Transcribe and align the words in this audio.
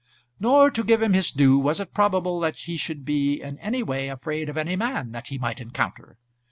Nor, 0.39 0.71
to 0.71 0.83
give 0.83 0.99
him 0.99 1.13
his 1.13 1.31
due, 1.31 1.59
was 1.59 1.79
it 1.79 1.93
probable 1.93 2.39
that 2.39 2.55
he 2.61 2.75
should 2.75 3.05
be 3.05 3.39
in 3.39 3.59
any 3.59 3.83
way 3.83 4.07
afraid 4.09 4.49
of 4.49 4.57
any 4.57 4.75
man 4.75 5.11
that 5.11 5.27
he 5.27 5.37
might 5.37 5.59
encounter. 5.59 6.17